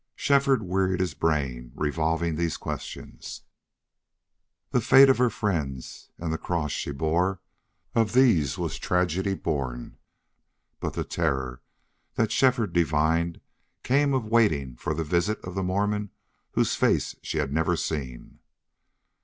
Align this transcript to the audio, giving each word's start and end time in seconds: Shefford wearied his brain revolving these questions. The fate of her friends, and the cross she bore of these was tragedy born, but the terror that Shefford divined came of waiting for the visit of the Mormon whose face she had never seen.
Shefford 0.15 0.63
wearied 0.63 0.99
his 0.99 1.13
brain 1.13 1.73
revolving 1.75 2.33
these 2.35 2.57
questions. 2.57 3.43
The 4.71 4.81
fate 4.81 5.09
of 5.11 5.19
her 5.19 5.29
friends, 5.29 6.09
and 6.17 6.33
the 6.33 6.39
cross 6.39 6.71
she 6.71 6.89
bore 6.89 7.39
of 7.93 8.13
these 8.13 8.57
was 8.57 8.79
tragedy 8.79 9.35
born, 9.35 9.97
but 10.79 10.93
the 10.93 11.03
terror 11.03 11.61
that 12.15 12.31
Shefford 12.31 12.73
divined 12.73 13.41
came 13.83 14.15
of 14.15 14.25
waiting 14.25 14.75
for 14.75 14.95
the 14.95 15.03
visit 15.03 15.39
of 15.45 15.53
the 15.53 15.61
Mormon 15.61 16.09
whose 16.53 16.73
face 16.73 17.15
she 17.21 17.37
had 17.37 17.53
never 17.53 17.75
seen. 17.75 18.39